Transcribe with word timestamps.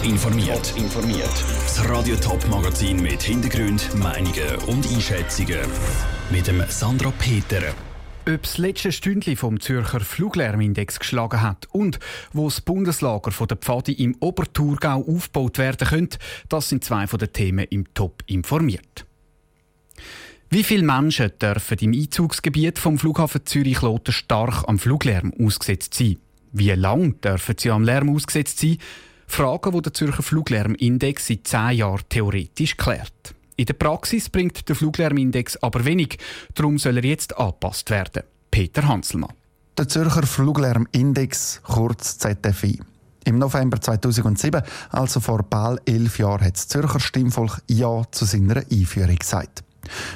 Top 0.00 0.08
informiert. 0.08 0.74
informiert. 0.78 1.44
Das 1.64 1.86
Radio 1.86 2.16
Top 2.16 2.46
Magazin 2.48 3.02
mit 3.02 3.20
Hintergrund, 3.22 3.94
Meinungen 3.96 4.56
und 4.66 4.86
Einschätzungen 4.90 5.58
mit 6.30 6.46
dem 6.46 6.62
Sandra 6.68 7.12
Peter. 7.18 7.74
Ob 8.26 8.42
das 8.42 8.56
letzte 8.56 8.92
Stündchen 8.92 9.36
vom 9.36 9.60
Zürcher 9.60 10.00
Fluglärmindex 10.00 11.00
geschlagen 11.00 11.42
hat 11.42 11.68
und 11.72 11.98
wo 12.32 12.48
das 12.48 12.62
Bundeslager 12.62 13.30
von 13.30 13.48
der 13.48 13.58
Pfadi 13.58 13.92
im 13.92 14.16
Oberthurgau 14.20 15.04
aufgebaut 15.06 15.58
werden 15.58 15.86
könnte, 15.86 16.18
das 16.48 16.70
sind 16.70 16.82
zwei 16.82 17.06
von 17.06 17.18
den 17.18 17.32
Themen 17.32 17.66
im 17.68 17.92
Top 17.92 18.22
informiert. 18.26 19.04
Wie 20.48 20.64
viele 20.64 20.84
Menschen 20.84 21.30
dürfen 21.38 21.78
im 21.80 21.92
Einzugsgebiet 21.92 22.78
vom 22.78 22.98
Flughafen 22.98 23.44
Zürich-Loten 23.44 24.12
stark 24.12 24.66
am 24.66 24.78
Fluglärm 24.78 25.34
ausgesetzt 25.38 25.92
sein? 25.92 26.16
Wie 26.52 26.70
lange 26.70 27.12
dürfen 27.12 27.56
sie 27.58 27.70
am 27.70 27.84
Lärm 27.84 28.08
ausgesetzt 28.08 28.60
sein? 28.60 28.78
Fragen, 29.30 29.72
die 29.72 29.82
der 29.82 29.94
Zürcher 29.94 30.22
Fluglärmindex 30.22 31.28
seit 31.28 31.46
zehn 31.46 31.78
Jahren 31.78 32.02
theoretisch 32.08 32.76
klärt. 32.76 33.34
In 33.56 33.66
der 33.66 33.74
Praxis 33.74 34.28
bringt 34.28 34.68
der 34.68 34.74
Fluglärmindex 34.74 35.56
aber 35.58 35.84
wenig, 35.84 36.18
darum 36.54 36.78
soll 36.78 36.96
er 36.96 37.04
jetzt 37.04 37.38
angepasst 37.38 37.90
werden. 37.90 38.24
Peter 38.50 38.86
Hanselmann. 38.86 39.32
Der 39.78 39.88
Zürcher 39.88 40.26
Fluglärmindex, 40.26 41.60
kurz 41.62 42.18
ZFI. 42.18 42.80
Im 43.24 43.38
November 43.38 43.80
2007, 43.80 44.62
also 44.90 45.20
vor 45.20 45.44
bald 45.44 45.88
elf 45.88 46.18
Jahren, 46.18 46.44
hat 46.44 46.56
das 46.56 46.68
Zürcher 46.68 47.00
Stimmvolk 47.00 47.62
Ja 47.68 48.02
zu 48.10 48.24
seiner 48.24 48.62
Einführung 48.70 49.16
gesagt. 49.16 49.62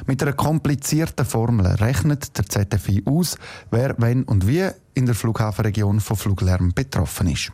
Mit 0.06 0.22
einer 0.22 0.32
komplizierten 0.32 1.24
Formel 1.24 1.66
rechnet 1.66 2.36
der 2.36 2.46
ZFI 2.46 3.04
aus, 3.06 3.38
wer, 3.70 3.94
wenn 3.98 4.24
und 4.24 4.46
wie 4.48 4.68
in 4.94 5.06
der 5.06 5.14
Flughafenregion 5.14 6.00
von 6.00 6.16
Fluglärm 6.16 6.72
betroffen 6.74 7.28
ist. 7.30 7.52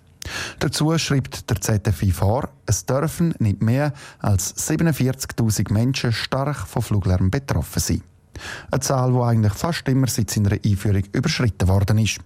Dazu 0.59 0.97
schreibt 0.99 1.51
der 1.51 1.61
ZFI 1.61 2.13
vor, 2.13 2.49
es 2.67 2.87
dürfen 2.87 3.35
nicht 3.39 3.63
mehr 3.63 3.93
als 4.19 4.57
47.000 4.69 5.73
Menschen 5.73 6.13
stark 6.13 6.67
von 6.67 6.83
Fluglärm 6.83 7.31
betroffen 7.31 7.81
sein. 7.81 8.03
Eine 8.71 8.81
Zahl, 8.81 9.13
die 9.13 9.19
eigentlich 9.19 9.53
fast 9.53 9.89
immer 9.89 10.07
seit 10.07 10.31
seiner 10.31 10.53
Einführung 10.53 11.03
überschritten 11.13 11.69
worden 11.69 11.99
ist. 11.99 12.21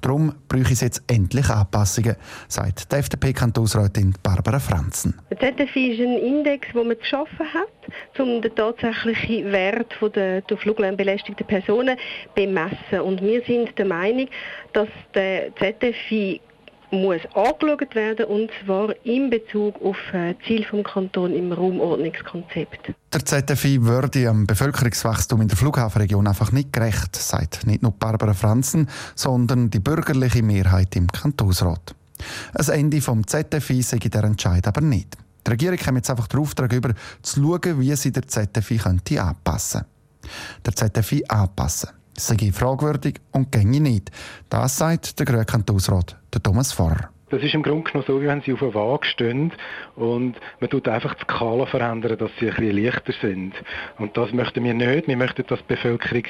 Darum 0.00 0.34
bräuchte 0.48 0.72
es 0.72 0.80
jetzt 0.80 1.02
endlich 1.08 1.48
Anpassungen, 1.50 2.16
sagt 2.48 2.90
die 2.90 2.96
FDP-Kantonsrätin 2.96 4.14
Barbara 4.22 4.58
Franzen. 4.58 5.14
Der 5.30 5.56
ZFI 5.56 5.92
ist 5.92 6.00
ein 6.00 6.18
Index, 6.18 6.68
den 6.72 6.88
man 6.88 6.98
geschaffen 6.98 7.46
hat, 7.52 8.18
um 8.18 8.40
den 8.40 8.54
tatsächlichen 8.54 9.52
Wert 9.52 9.94
der 10.14 10.40
durch 10.42 10.60
Fluglärm 10.60 10.96
belästigten 10.96 11.46
Personen 11.46 11.96
zu 11.98 12.30
bemessen. 12.34 13.00
Und 13.02 13.20
wir 13.22 13.42
sind 13.44 13.76
der 13.78 13.86
Meinung, 13.86 14.28
dass 14.72 14.88
der 15.14 15.54
ZFI 15.56 16.40
muss 16.90 17.20
angeschaut 17.34 17.94
werden 17.94 18.26
und 18.26 18.50
zwar 18.64 18.94
in 19.04 19.30
Bezug 19.30 19.80
auf 19.82 19.96
äh, 20.12 20.34
Ziel 20.46 20.64
vom 20.64 20.82
Kanton 20.82 21.32
im 21.32 21.52
Raumordnungskonzept. 21.52 22.92
Der 23.12 23.24
ZFI 23.24 23.82
würde 23.82 24.28
am 24.28 24.46
Bevölkerungswachstum 24.46 25.40
in 25.42 25.48
der 25.48 25.56
Flughafenregion 25.56 26.26
einfach 26.26 26.52
nicht 26.52 26.72
gerecht, 26.72 27.16
sagt 27.16 27.66
nicht 27.66 27.82
nur 27.82 27.92
Barbara 27.92 28.34
Franzen, 28.34 28.88
sondern 29.14 29.70
die 29.70 29.80
bürgerliche 29.80 30.42
Mehrheit 30.42 30.94
im 30.96 31.06
Kantonsrat. 31.06 31.94
Ein 32.54 32.80
Ende 32.80 33.00
vom 33.00 33.26
ZFI 33.26 33.82
sei 33.82 33.98
der 33.98 34.24
Entscheid 34.24 34.66
aber 34.66 34.80
nicht. 34.80 35.16
Die 35.46 35.50
Regierung 35.50 35.78
kommt 35.78 35.96
jetzt 35.98 36.10
einfach 36.10 36.26
den 36.26 36.40
Auftrag 36.40 36.72
über, 36.72 36.92
zu 37.22 37.40
schauen, 37.40 37.80
wie 37.80 37.94
sie 37.96 38.12
der 38.12 38.26
ZFI 38.26 38.76
könnte 38.76 39.22
anpassen 39.22 39.84
Der 40.66 40.74
ZFI 40.74 41.24
anpassen 41.28 41.97
sei 42.18 42.52
fragwürdig 42.52 43.20
und 43.32 43.52
gänge 43.52 43.80
nicht. 43.80 44.10
Das 44.48 44.76
sagt 44.76 45.18
der 45.18 45.26
Grüne 45.26 45.44
Kantonsrat 45.44 46.16
Thomas 46.42 46.72
Pfarrer. 46.72 47.10
Das 47.30 47.42
ist 47.42 47.54
im 47.54 47.62
Grunde 47.62 47.90
genommen 47.90 48.04
so, 48.06 48.20
wie 48.22 48.26
wenn 48.26 48.40
sie 48.42 48.52
auf 48.52 48.62
einer 48.62 48.74
Waage 48.74 49.06
stehen 49.06 49.52
und 49.96 50.36
man 50.60 50.70
tut 50.70 50.88
einfach 50.88 51.14
die 51.14 51.24
Skala 51.24 51.66
verändern, 51.66 52.16
dass 52.18 52.30
sie 52.40 52.48
ein 52.50 52.56
bisschen 52.56 52.84
leichter 52.84 53.12
sind. 53.20 53.54
Und 53.98 54.16
das 54.16 54.32
möchten 54.32 54.64
wir 54.64 54.74
nicht. 54.74 55.08
Wir 55.08 55.16
möchten, 55.16 55.44
dass 55.46 55.58
die 55.60 55.74
Bevölkerung 55.74 56.24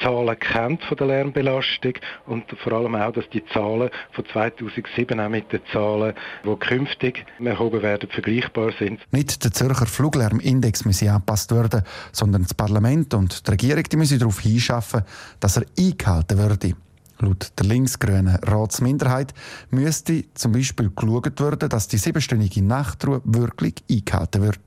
Zahlen 0.00 0.38
kennt 0.38 0.82
von 0.84 0.96
der 0.96 1.06
Lärmbelastung 1.06 1.94
und 2.26 2.44
vor 2.58 2.72
allem 2.72 2.94
auch, 2.94 3.12
dass 3.12 3.28
die 3.30 3.44
Zahlen 3.46 3.90
von 4.10 4.24
2007 4.26 5.20
auch 5.20 5.28
mit 5.28 5.52
den 5.52 5.60
Zahlen, 5.72 6.14
die 6.44 6.56
künftig 6.56 7.24
erhoben 7.38 7.82
werden, 7.82 8.08
vergleichbar 8.10 8.72
sind. 8.78 9.00
Nicht 9.12 9.44
der 9.44 9.52
Zürcher 9.52 9.86
Fluglärmindex 9.86 10.84
muss 10.84 11.02
angepasst 11.02 11.52
werden, 11.52 11.82
sondern 12.10 12.42
das 12.42 12.54
Parlament 12.54 13.14
und 13.14 13.46
die 13.46 13.50
Regierung 13.50 13.84
die 13.84 13.96
müssen 13.96 14.18
darauf 14.18 14.40
hinschaffen, 14.40 15.02
dass 15.40 15.56
er 15.56 15.64
eingehalten 15.78 16.38
würde. 16.38 16.74
Laut 17.18 17.52
der 17.58 17.66
linksgrünen 17.66 18.36
Ratsminderheit 18.36 19.32
müsste 19.70 20.24
zum 20.34 20.52
Beispiel 20.52 20.90
geschaut 20.94 21.40
werden, 21.40 21.68
dass 21.68 21.88
die 21.88 21.98
siebenstündige 21.98 22.62
Nachtruhe 22.62 23.20
wirklich 23.24 23.74
eingehalten 23.90 24.42
wird. 24.42 24.60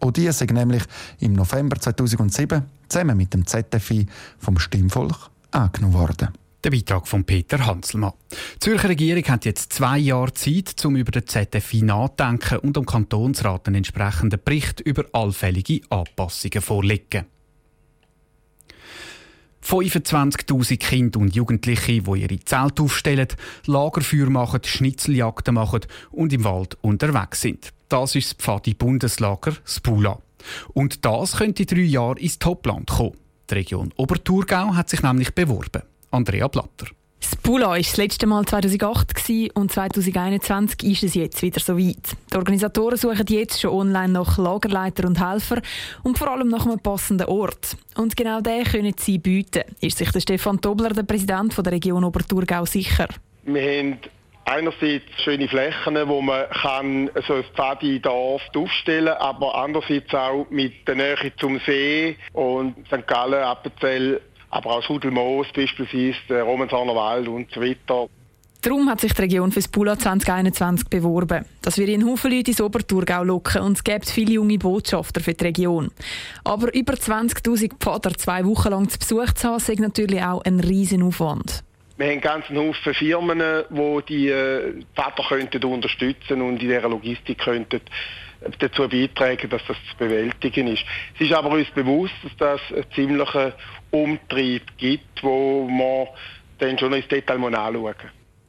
Auch 0.00 0.10
die 0.10 0.30
sind 0.32 0.52
nämlich 0.52 0.82
im 1.18 1.34
November 1.34 1.78
2007 1.78 2.62
zusammen 2.88 3.16
mit 3.16 3.34
dem 3.34 3.46
ZFI 3.46 4.06
vom 4.38 4.58
Stimmvolk 4.58 5.30
angenommen 5.50 5.94
worden. 5.94 6.28
Der 6.62 6.70
Beitrag 6.70 7.08
von 7.08 7.24
Peter 7.24 7.64
Hanselmann. 7.64 8.12
Die 8.30 8.58
Zürcher 8.58 8.90
Regierung 8.90 9.24
hat 9.24 9.46
jetzt 9.46 9.72
zwei 9.72 9.96
Jahre 9.98 10.32
Zeit, 10.34 10.84
um 10.84 10.96
über 10.96 11.10
den 11.10 11.26
ZFI 11.26 11.82
nachzudenken 11.82 12.58
und 12.58 12.76
am 12.76 12.84
Kantonsrat 12.84 13.66
einen 13.66 13.76
entsprechenden 13.76 14.40
Bericht 14.44 14.80
über 14.80 15.04
allfällige 15.12 15.80
Anpassungen 15.88 16.60
vorzulegen. 16.60 17.24
25.000 19.64 20.78
Kinder 20.78 21.20
und 21.20 21.34
Jugendliche, 21.34 22.02
die 22.02 22.20
ihre 22.20 22.40
Zelte 22.40 22.82
aufstellen, 22.82 23.28
Lagerfeuer 23.66 24.30
machen, 24.30 24.60
Schnitzeljagden 24.64 25.54
machen 25.54 25.80
und 26.10 26.32
im 26.32 26.44
Wald 26.44 26.76
unterwegs 26.80 27.42
sind. 27.42 27.70
Das 27.88 28.14
ist 28.14 28.30
das 28.30 28.44
Pfadi-Bundeslager 28.44 29.54
Spula. 29.64 30.18
Und 30.72 31.04
das 31.04 31.36
könnte 31.36 31.62
in 31.62 31.66
drei 31.66 31.82
Jahren 31.82 32.16
ins 32.16 32.38
Topland 32.38 32.88
kommen. 32.88 33.16
Die 33.50 33.54
Region 33.54 33.92
Oberthurgau 33.96 34.74
hat 34.74 34.88
sich 34.88 35.02
nämlich 35.02 35.34
beworben. 35.34 35.82
Andrea 36.10 36.48
Blatter. 36.48 36.86
Pula 37.50 37.70
war 37.70 37.78
das 37.78 37.96
letzte 37.96 38.28
Mal 38.28 38.44
2008 38.44 39.50
und 39.54 39.72
2021 39.72 40.88
ist 40.88 41.02
es 41.02 41.14
jetzt 41.14 41.42
wieder 41.42 41.58
so 41.58 41.76
weit. 41.76 42.16
Die 42.32 42.36
Organisatoren 42.36 42.96
suchen 42.96 43.26
jetzt 43.28 43.60
schon 43.60 43.72
online 43.72 44.12
nach 44.12 44.38
Lagerleiter 44.38 45.04
und 45.08 45.20
Helfer 45.20 45.60
und 46.04 46.16
vor 46.16 46.30
allem 46.30 46.46
nach 46.46 46.64
einem 46.64 46.78
passenden 46.78 47.26
Ort. 47.26 47.76
Und 47.96 48.16
genau 48.16 48.40
den 48.40 48.62
können 48.62 48.94
sie 48.96 49.18
bieten, 49.18 49.64
ist 49.80 49.98
sich 49.98 50.12
der 50.12 50.20
Stefan 50.20 50.60
Tobler, 50.60 50.90
der 50.90 51.02
Präsident 51.02 51.58
der 51.58 51.72
Region 51.72 52.04
Oberthurgau, 52.04 52.66
sicher. 52.66 53.08
Wir 53.42 53.62
haben 53.62 53.98
einerseits 54.44 55.10
schöne 55.24 55.48
Flächen, 55.48 55.96
wo 56.06 56.20
man 56.20 56.44
so 57.26 57.34
ein 57.34 57.44
Pfadi-Dorf 57.56 58.42
aufstellen 58.54 59.06
kann, 59.06 59.16
aber 59.16 59.56
andererseits 59.56 60.14
auch 60.14 60.46
mit 60.50 60.86
der 60.86 60.94
Nähe 60.94 61.32
zum 61.40 61.58
See 61.66 62.16
und 62.32 62.76
St. 62.86 63.08
Gallen, 63.08 63.42
Appenzell 63.42 64.20
aber 64.50 64.76
auch 64.76 64.82
Sudelmoos 64.82 65.46
beispielsweise, 65.54 66.18
der 66.28 66.42
Romanshorner 66.42 66.94
Wald 66.94 67.28
und 67.28 67.50
so 67.52 67.60
weiter. 67.60 68.08
Darum 68.62 68.90
hat 68.90 69.00
sich 69.00 69.14
die 69.14 69.22
Region 69.22 69.52
für 69.52 69.60
das 69.60 69.68
Pula 69.68 69.98
2021 69.98 70.88
beworben. 70.88 71.46
Das 71.62 71.78
wird 71.78 71.88
einen 71.88 72.06
Haufen 72.06 72.30
Leute 72.30 72.50
ins 72.50 72.60
Oberthurgau 72.60 73.22
locken 73.22 73.62
und 73.62 73.78
es 73.78 73.84
gibt 73.84 74.10
viele 74.10 74.32
junge 74.32 74.58
Botschafter 74.58 75.22
für 75.22 75.32
die 75.32 75.44
Region. 75.44 75.90
Aber 76.44 76.74
über 76.74 76.92
20'000 76.92 77.78
Pfader 77.80 78.12
zwei 78.18 78.44
Wochen 78.44 78.68
lang 78.68 78.88
zu 78.90 78.98
Besuch 78.98 79.32
zu 79.32 79.48
haben, 79.48 79.56
ist 79.56 79.78
natürlich 79.78 80.22
auch 80.22 80.44
ein 80.44 80.60
riesen 80.60 81.02
Aufwand. 81.02 81.64
Wir 81.96 82.10
haben 82.10 82.20
ganz 82.20 82.50
einen 82.50 82.58
Haufen 82.68 82.92
Firmen, 82.92 83.42
die 83.70 84.02
die 84.08 84.28
äh, 84.28 84.74
Pfader 84.94 85.24
könnten 85.26 85.64
unterstützen 85.64 86.42
und 86.42 86.54
in 86.54 86.58
dieser 86.58 86.86
Logistik 86.86 87.38
könnten 87.38 87.80
dazu 88.58 88.88
beitragen, 88.88 89.48
dass 89.50 89.62
das 89.66 89.76
zu 89.90 89.96
bewältigen 89.98 90.68
ist. 90.68 90.84
Es 91.14 91.22
ist 91.22 91.32
aber 91.32 91.50
uns 91.50 91.70
bewusst, 91.70 92.14
dass 92.22 92.36
das 92.38 92.60
einen 92.72 92.84
ziemlichen 92.94 93.52
Umtrieb 93.90 94.62
gibt, 94.76 95.22
wo 95.22 95.68
man 95.68 96.08
dann 96.58 96.78
schon 96.78 96.92
ins 96.92 97.08
Detail 97.08 97.42
anschauen 97.42 97.80
muss. 97.80 97.94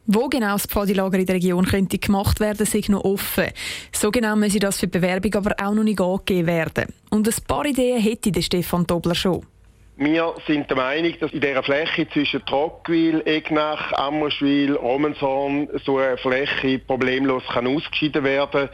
Wo 0.08 0.28
genau 0.28 0.54
das 0.54 0.66
Pfadilager 0.66 1.20
in 1.20 1.26
der 1.26 1.36
Region 1.36 1.66
könnte 1.66 2.00
gemacht 2.00 2.40
werden, 2.40 2.64
ist 2.64 2.90
noch 2.90 3.04
offen. 3.04 3.48
So 3.94 4.12
genau 4.12 4.36
müsse 4.36 4.60
das 4.60 4.80
für 4.80 4.88
die 4.88 4.98
Bewerbung 5.00 5.34
aber 5.36 5.56
auch 5.64 5.74
noch 5.74 5.84
nicht 5.84 6.02
angegeben 6.02 6.48
werden. 6.48 6.94
Und 7.12 7.28
ein 7.28 7.44
paar 7.48 7.66
Ideen 7.66 8.02
hätte 8.02 8.32
der 8.32 8.42
Stefan 8.42 8.88
Dobler 8.88 9.16
schon. 9.16 9.46
Wir 9.98 10.34
sind 10.48 10.68
der 10.70 10.78
Meinung, 10.78 11.14
dass 11.20 11.32
in 11.32 11.42
dieser 11.42 11.62
Fläche 11.62 12.10
zwischen 12.10 12.44
Trockwil, 12.46 13.22
Egnach, 13.26 13.94
Ammerschwil, 13.94 14.76
Romenshorn 14.76 15.70
so 15.86 16.00
eine 16.00 16.18
Fläche 16.18 16.80
problemlos 16.80 17.44
kann 17.54 17.68
ausgeschieden 17.68 18.24
werden 18.24 18.68
kann 18.68 18.70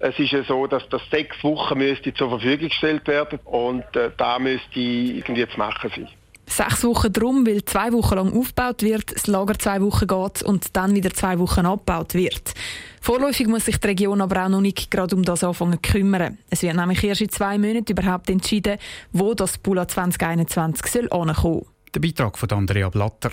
es 0.00 0.18
ist 0.18 0.32
ja 0.32 0.44
so, 0.44 0.66
dass 0.66 0.88
das 0.88 1.02
sechs 1.10 1.42
Wochen 1.42 1.78
müsste 1.78 2.14
zur 2.14 2.28
Verfügung 2.28 2.68
gestellt 2.68 3.06
werden 3.08 3.40
und 3.44 3.84
äh, 3.96 4.10
da 4.16 4.38
müsste 4.38 4.78
irgendwie 4.78 5.46
zu 5.48 5.58
machen 5.58 5.90
sein. 5.94 6.08
Sechs 6.46 6.82
Wochen 6.84 7.12
drum, 7.12 7.46
weil 7.46 7.62
zwei 7.64 7.92
Wochen 7.92 8.14
lang 8.14 8.32
aufgebaut 8.32 8.82
wird, 8.82 9.14
das 9.14 9.26
Lager 9.26 9.58
zwei 9.58 9.82
Wochen 9.82 10.06
geht 10.06 10.42
und 10.42 10.74
dann 10.76 10.94
wieder 10.94 11.10
zwei 11.10 11.38
Wochen 11.38 11.66
abgebaut 11.66 12.14
wird. 12.14 12.54
Vorläufig 13.02 13.46
muss 13.48 13.66
sich 13.66 13.78
die 13.78 13.86
Region 13.86 14.22
aber 14.22 14.44
auch 14.44 14.48
noch 14.48 14.62
nicht 14.62 14.90
gerade 14.90 15.14
um 15.14 15.24
das 15.24 15.44
anfangen 15.44 15.80
kümmern. 15.82 16.38
Es 16.48 16.62
wird 16.62 16.76
nämlich 16.76 17.04
erst 17.04 17.20
in 17.20 17.28
zwei 17.28 17.58
Monaten 17.58 17.92
überhaupt 17.92 18.30
entschieden, 18.30 18.78
wo 19.12 19.34
das 19.34 19.58
Pula 19.58 19.86
2021 19.86 20.86
soll 20.86 21.12
ankommen. 21.12 21.66
Der 21.94 22.00
Beitrag 22.00 22.36
von 22.36 22.50
Andrea 22.50 22.88
Blatter. 22.90 23.30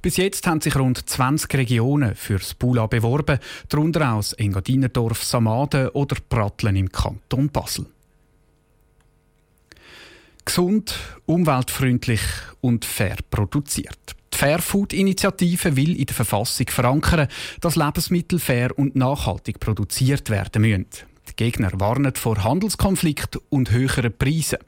Bis 0.00 0.16
jetzt 0.16 0.46
haben 0.46 0.60
sich 0.60 0.74
rund 0.76 1.08
20 1.08 1.52
Regionen 1.54 2.14
für 2.14 2.38
das 2.38 2.54
Bula 2.54 2.86
beworben, 2.86 3.38
darunter 3.68 4.14
auch 4.14 4.24
Engadinerdorf, 4.38 5.22
Samaden 5.22 5.88
oder 5.88 6.16
Pratteln 6.28 6.76
im 6.76 6.90
Kanton 6.90 7.50
Basel. 7.50 7.86
Gesund, 10.44 10.98
umweltfreundlich 11.26 12.22
und 12.60 12.84
fair 12.84 13.16
produziert. 13.30 14.16
Die 14.32 14.38
Fairfood-Initiative 14.38 15.76
will 15.76 15.96
in 15.96 16.06
der 16.06 16.16
Verfassung 16.16 16.66
verankern, 16.68 17.28
dass 17.60 17.76
Lebensmittel 17.76 18.38
fair 18.38 18.76
und 18.78 18.96
nachhaltig 18.96 19.60
produziert 19.60 20.30
werden 20.30 20.62
müssen. 20.62 20.86
Die 21.28 21.36
Gegner 21.36 21.70
warnen 21.74 22.14
vor 22.14 22.42
Handelskonflikt 22.42 23.38
und 23.50 23.70
höheren 23.70 24.16
Preisen. 24.16 24.58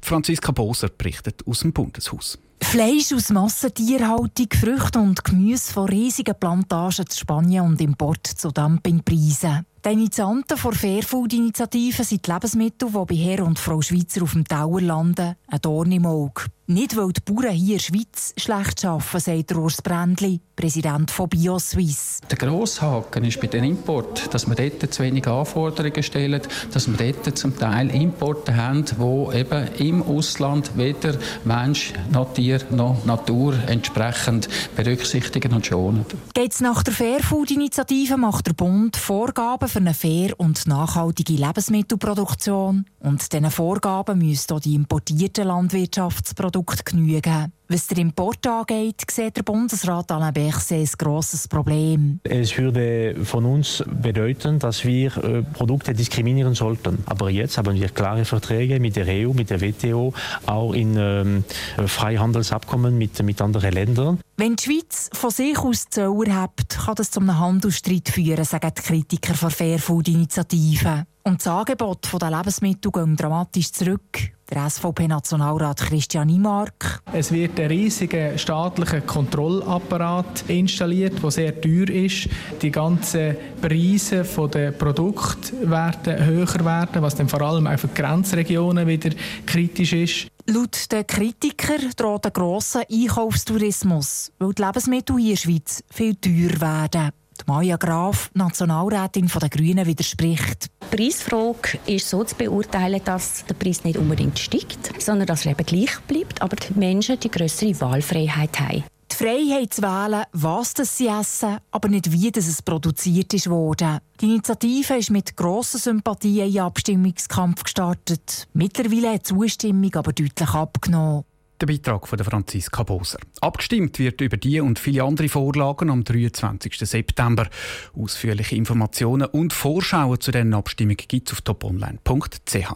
Franziska 0.00 0.50
Boser 0.52 0.88
berichtet 0.88 1.46
aus 1.46 1.60
dem 1.60 1.72
Bundeshaus. 1.72 2.38
Fleisch 2.62 3.12
aus 3.12 3.30
Massentierhaltung, 3.30 4.48
Früchte 4.52 4.98
und 4.98 5.24
Gemüse 5.24 5.72
von 5.72 5.88
riesigen 5.88 6.34
Plantagen 6.38 7.06
zu 7.06 7.18
Spanien 7.18 7.64
und 7.64 7.80
Import 7.80 8.26
zu 8.26 8.50
Dumpingpreisen. 8.50 9.64
Die 9.84 9.92
Initianten 9.92 10.44
der 10.48 10.56
Fairfood-Initiative 10.56 12.02
sind 12.02 12.26
die 12.26 12.32
Lebensmittel, 12.32 12.88
die 12.88 13.04
bei 13.04 13.14
Herr 13.14 13.44
und 13.46 13.60
Frau 13.60 13.80
Schweizer 13.80 14.22
auf 14.24 14.32
dem 14.32 14.44
Tower 14.44 14.80
landen, 14.80 15.36
ein 15.46 15.60
Dorn 15.60 15.92
im 15.92 16.04
Auge. 16.04 16.46
Nicht, 16.70 16.98
weil 16.98 17.12
die 17.12 17.22
Bauern 17.22 17.52
hier 17.52 17.76
in 17.76 17.78
der 17.78 17.78
Schweiz 17.78 18.34
schlecht 18.36 18.84
arbeiten, 18.84 19.20
sagt 19.20 19.56
Urs 19.56 19.80
Brändli, 19.80 20.38
Präsident 20.54 21.10
von 21.10 21.26
BioSwiss. 21.26 22.20
Der 22.30 22.36
grosse 22.36 22.82
Haken 22.82 23.24
ist 23.24 23.40
bei 23.40 23.46
den 23.46 23.64
Import, 23.64 24.34
dass 24.34 24.46
wir 24.46 24.54
dort 24.54 24.92
zu 24.92 25.02
wenig 25.02 25.26
Anforderungen 25.26 26.02
stellen, 26.02 26.42
dass 26.70 26.86
wir 26.86 27.12
dort 27.12 27.38
zum 27.38 27.58
Teil 27.58 27.88
Importe 27.90 28.54
haben, 28.54 28.84
die 28.84 29.38
eben 29.38 29.68
im 29.78 30.02
Ausland 30.02 30.76
weder 30.76 31.14
Mensch 31.44 31.94
noch 32.12 32.34
Tier 32.34 32.60
noch 32.70 33.02
Natur 33.06 33.54
entsprechend 33.66 34.50
berücksichtigen 34.76 35.54
und 35.54 35.64
schonen. 35.64 36.04
Geht 36.34 36.52
es 36.52 36.60
nach 36.60 36.82
der 36.82 36.92
Fairfood-Initiative, 36.92 38.18
macht 38.18 38.46
der 38.46 38.52
Bund 38.52 38.94
Vorgaben 38.98 39.67
für 39.68 39.78
eine 39.78 39.94
fair 39.94 40.38
und 40.38 40.66
nachhaltige 40.66 41.34
Lebensmittelproduktion. 41.34 42.86
Und 43.00 43.32
diesen 43.32 43.50
Vorgaben 43.50 44.18
müssen 44.18 44.52
auch 44.52 44.60
die 44.60 44.74
importierten 44.74 45.46
Landwirtschaftsprodukte 45.46 46.84
genügen. 46.84 47.52
Was 47.70 47.86
der 47.86 47.98
Import 47.98 48.46
angeht, 48.46 49.02
sieht 49.10 49.36
der 49.36 49.42
Bundesrat 49.42 50.10
Alain 50.10 50.32
Berset 50.32 50.88
ein 50.88 50.88
grosses 50.96 51.46
Problem. 51.48 52.18
Es 52.24 52.56
würde 52.56 53.14
von 53.26 53.44
uns 53.44 53.84
bedeuten, 53.86 54.58
dass 54.58 54.86
wir 54.86 55.14
äh, 55.18 55.42
Produkte 55.42 55.92
diskriminieren 55.92 56.54
sollten. 56.54 57.02
Aber 57.04 57.28
jetzt 57.28 57.58
haben 57.58 57.78
wir 57.78 57.90
klare 57.90 58.24
Verträge 58.24 58.80
mit 58.80 58.96
der 58.96 59.06
EU, 59.08 59.34
mit 59.34 59.50
der 59.50 59.60
WTO, 59.60 60.14
auch 60.46 60.72
in 60.72 60.96
ähm, 60.96 61.44
Freihandelsabkommen 61.84 62.96
mit, 62.96 63.22
mit 63.22 63.42
anderen 63.42 63.72
Ländern. 63.72 64.18
Wenn 64.38 64.56
die 64.56 64.64
Schweiz 64.64 65.10
von 65.12 65.30
sich 65.30 65.58
aus 65.58 65.90
Zöller 65.90 66.36
hat, 66.36 66.70
kann 66.70 66.94
das 66.94 67.10
zu 67.10 67.20
einem 67.20 67.38
Handelsstreit 67.38 68.08
führen, 68.08 68.44
sagen 68.44 68.72
die 68.78 68.82
Kritiker 68.82 69.34
der 69.34 69.50
Fairfood-Initiative. 69.50 71.04
Und 71.24 71.40
das 71.40 71.46
Angebot 71.48 72.08
der 72.18 72.30
Lebensmittel 72.30 72.90
gehen 72.90 73.14
dramatisch 73.14 73.72
zurück. 73.72 74.37
Der 74.50 74.70
SVP-Nationalrat 74.70 75.76
Christian 75.76 76.30
Imark. 76.30 77.02
Es 77.12 77.30
wird 77.30 77.60
ein 77.60 77.66
riesiger 77.66 78.38
staatlicher 78.38 79.02
Kontrollapparat 79.02 80.48
installiert, 80.48 81.22
der 81.22 81.30
sehr 81.30 81.60
teuer 81.60 81.90
ist. 81.90 82.30
Die 82.62 82.70
ganzen 82.70 83.36
Preise 83.60 84.24
der 84.24 84.70
Produkte 84.70 85.70
werden 85.70 86.24
höher 86.24 86.64
werden, 86.64 87.02
was 87.02 87.14
dann 87.14 87.28
vor 87.28 87.42
allem 87.42 87.66
auch 87.66 87.78
für 87.78 87.88
die 87.88 88.00
Grenzregionen 88.00 88.86
wieder 88.86 89.10
kritisch 89.44 89.92
ist. 89.92 90.28
Laut 90.46 90.90
den 90.90 91.06
Kritikern 91.06 91.90
droht 91.94 92.24
ein 92.24 92.32
grosser 92.32 92.84
Einkaufstourismus, 92.90 94.32
weil 94.38 94.54
die 94.54 94.62
Lebensmittel 94.62 95.18
in 95.18 95.28
der 95.28 95.36
Schweiz 95.36 95.84
viel 95.90 96.14
teurer 96.14 96.60
werden. 96.62 97.12
Maja 97.48 97.78
Graf, 97.78 98.30
Nationalrätin 98.34 99.26
der 99.26 99.48
Grünen, 99.48 99.86
widerspricht. 99.86 100.66
Die 100.92 100.96
Preisfrage 100.96 101.78
ist 101.86 102.10
so 102.10 102.22
zu 102.22 102.36
beurteilen, 102.36 103.00
dass 103.02 103.46
der 103.46 103.54
Preis 103.54 103.84
nicht 103.84 103.96
unbedingt 103.96 104.38
steigt, 104.38 104.92
sondern 105.00 105.26
dass 105.26 105.46
er 105.46 105.52
eben 105.52 105.64
gleich 105.64 105.98
bleibt, 106.00 106.42
aber 106.42 106.56
die 106.56 106.78
Menschen 106.78 107.18
die 107.18 107.30
größere 107.30 107.80
Wahlfreiheit 107.80 108.60
haben. 108.60 108.84
Die 109.10 109.16
Freiheit 109.16 109.72
zu 109.72 109.80
wählen, 109.80 110.24
was 110.32 110.74
das 110.74 110.98
sie 110.98 111.06
essen, 111.06 111.56
aber 111.70 111.88
nicht 111.88 112.12
wie 112.12 112.30
das 112.30 112.48
es 112.48 112.60
produziert 112.60 113.32
ist 113.32 113.48
worden. 113.48 114.00
Die 114.20 114.26
Initiative 114.26 114.98
ist 114.98 115.10
mit 115.10 115.34
grosser 115.34 115.78
Sympathie 115.78 116.40
in 116.40 116.52
den 116.52 116.60
Abstimmungskampf 116.60 117.62
gestartet. 117.62 118.46
Mittlerweile 118.52 119.14
hat 119.14 119.30
die 119.30 119.34
Zustimmung 119.34 119.94
aber 119.94 120.12
deutlich 120.12 120.50
abgenommen. 120.50 121.24
Der 121.60 121.66
Beitrag 121.66 122.06
von 122.06 122.18
Franziska 122.20 122.84
Boser. 122.84 123.18
Abgestimmt 123.40 123.98
wird 123.98 124.20
über 124.20 124.36
die 124.36 124.60
und 124.60 124.78
viele 124.78 125.02
andere 125.02 125.28
Vorlagen 125.28 125.90
am 125.90 126.04
23. 126.04 126.78
September. 126.78 127.48
Ausführliche 127.96 128.54
Informationen 128.54 129.26
und 129.26 129.52
Vorschauen 129.52 130.20
zu 130.20 130.30
diesen 130.30 130.54
Abstimmungen 130.54 130.96
gibt 130.96 131.28
es 131.28 131.32
auf 131.32 131.40
toponline.ch. 131.40 132.68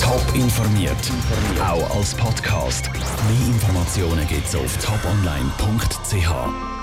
Top 0.00 0.34
informiert, 0.34 1.12
auch 1.62 1.96
als 1.96 2.14
Podcast. 2.14 2.90
Mehr 2.94 3.48
Informationen 3.48 4.26
gibt 4.26 4.46
es 4.46 4.56
auf 4.56 4.78
toponline.ch. 4.78 6.79